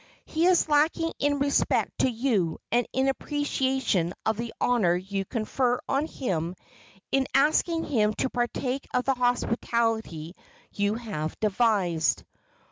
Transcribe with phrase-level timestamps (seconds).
[0.25, 5.79] He is lacking in respect to you and in appreciation of the honor you confer
[5.87, 6.55] on him
[7.11, 10.35] in asking him to partake of the hospitality
[10.73, 12.23] you have devised.